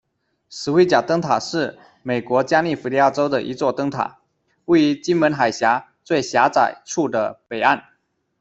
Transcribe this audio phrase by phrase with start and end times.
[0.49, 4.17] 石灰岬灯塔是美国加利福尼亚州的一座灯塔，
[4.65, 7.83] 位于金门海峡最狭窄处的北岸。